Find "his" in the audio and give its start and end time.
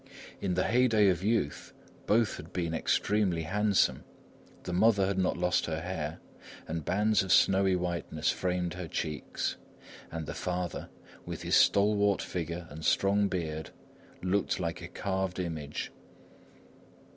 11.43-11.55